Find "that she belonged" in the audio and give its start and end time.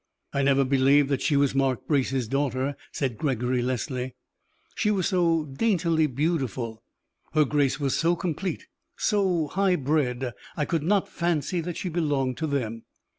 11.61-12.37